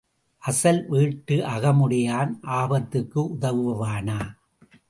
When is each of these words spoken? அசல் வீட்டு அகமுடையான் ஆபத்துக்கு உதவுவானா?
அசல் 0.43 0.79
வீட்டு 0.87 1.35
அகமுடையான் 1.45 2.31
ஆபத்துக்கு 2.41 3.21
உதவுவானா? 3.29 4.19